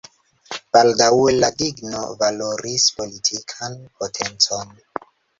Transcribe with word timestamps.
Baldaŭe 0.75 1.33
la 1.41 1.49
digno 1.59 1.99
valoris 2.21 2.85
politikan 3.01 3.75
potencon. 3.99 4.73